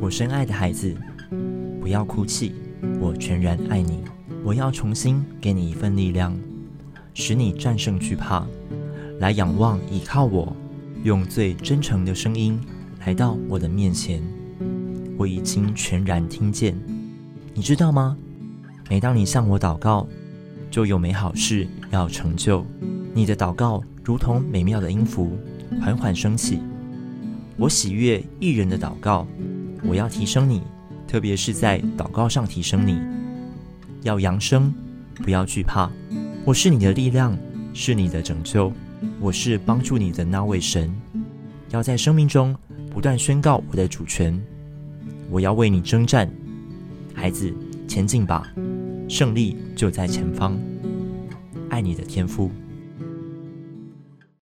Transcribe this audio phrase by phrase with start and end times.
[0.00, 0.94] 我深爱的孩子，
[1.80, 2.54] 不要哭泣，
[3.00, 4.00] 我全然爱你。
[4.44, 6.38] 我要重新给你一份力量，
[7.12, 8.46] 使你战胜惧怕，
[9.18, 10.54] 来仰望依靠我，
[11.02, 12.58] 用最真诚的声音
[13.04, 14.22] 来到我的面前。
[15.16, 16.78] 我已经全然听见，
[17.52, 18.16] 你知道吗？
[18.88, 20.06] 每当你向我祷告，
[20.70, 22.64] 就有美好事要成就。
[23.12, 25.36] 你的祷告如同美妙的音符，
[25.80, 26.60] 缓缓升起。
[27.56, 29.26] 我喜悦义人的祷告。
[29.84, 30.62] 我要提升你，
[31.06, 32.98] 特别是在祷告上提升你。
[34.02, 34.72] 要扬声，
[35.16, 35.90] 不要惧怕。
[36.44, 37.36] 我是你的力量，
[37.74, 38.72] 是你的拯救。
[39.20, 40.92] 我是帮助你的那位神。
[41.70, 42.56] 要在生命中
[42.90, 44.40] 不断宣告我的主权。
[45.30, 46.30] 我要为你征战，
[47.14, 47.52] 孩子，
[47.86, 48.50] 前进吧，
[49.08, 50.58] 胜利就在前方。
[51.68, 52.50] 爱你的天父。